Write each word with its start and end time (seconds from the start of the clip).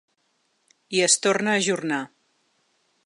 I 0.99 1.03
es 1.07 1.17
torna 1.25 1.53
a 1.53 1.59
ajornar. 1.61 2.03